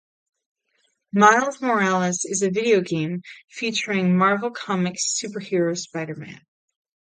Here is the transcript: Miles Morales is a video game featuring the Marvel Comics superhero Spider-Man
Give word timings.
Miles 1.13 1.61
Morales 1.61 2.25
is 2.25 2.41
a 2.41 2.49
video 2.49 2.81
game 2.81 3.21
featuring 3.51 4.05
the 4.07 4.17
Marvel 4.17 4.49
Comics 4.49 5.15
superhero 5.23 5.77
Spider-Man 5.77 6.41